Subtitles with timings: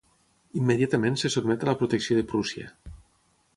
[0.61, 2.73] Immediatament se sotmet a la protecció de Prússia.